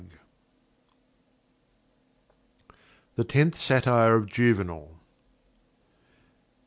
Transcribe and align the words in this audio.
THE 3.13 3.23
TENTH 3.23 3.53
SATIRE 3.55 4.15
OF 4.15 4.25
JUVENAL. 4.25 4.97